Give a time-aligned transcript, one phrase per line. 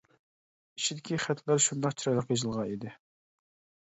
[0.79, 2.99] ئىچىدىكى خەتلەر شۇنداق چىرايلىق يېزىلغان ئىدى.